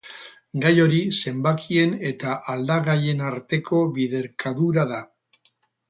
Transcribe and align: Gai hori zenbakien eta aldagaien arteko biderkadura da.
Gai 0.61 0.71
hori 0.85 1.01
zenbakien 1.17 1.93
eta 2.11 2.33
aldagaien 2.55 3.25
arteko 3.29 3.83
biderkadura 4.01 4.89
da. 4.95 5.05